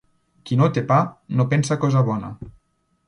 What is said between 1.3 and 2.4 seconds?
no pensa cosa bona.